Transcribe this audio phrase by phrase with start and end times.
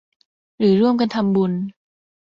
[0.59, 1.53] หรือร่วมกันทำบุญ